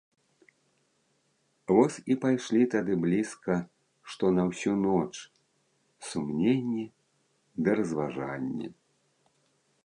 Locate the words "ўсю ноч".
4.53-5.11